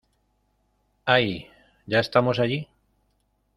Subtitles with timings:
[1.05, 1.47] ¡Ay!¿
[1.85, 2.67] ya estamos allí?